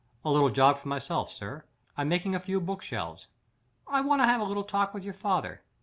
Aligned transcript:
"A 0.25 0.31
little 0.31 0.49
job 0.49 0.79
for 0.79 0.87
myself, 0.87 1.31
sir. 1.31 1.63
I'm 1.95 2.09
making 2.09 2.33
a 2.33 2.39
few 2.39 2.59
bookshelves." 2.59 3.27
"I 3.87 4.01
want 4.01 4.19
to 4.23 4.27
have 4.27 4.41
a 4.41 4.45
little 4.45 4.63
talk 4.63 4.95
with 4.95 5.03
your 5.05 5.13
father. 5.13 5.61